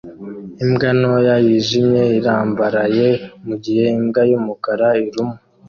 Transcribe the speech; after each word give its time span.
Imbwa 0.63 0.89
ntoya 0.99 1.35
yijimye 1.45 2.01
irambaraye 2.17 3.09
mugihe 3.45 3.85
imbwa 3.99 4.21
yumukara 4.29 4.87
iruma 5.07 5.35